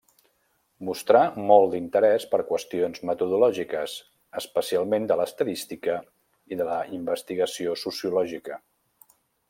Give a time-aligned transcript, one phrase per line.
[0.87, 1.19] Mostrà
[1.51, 3.95] molt d'interés per qüestions metodològiques,
[4.43, 5.99] especialment de l'estadística
[6.57, 8.63] i de la investigació sociològica.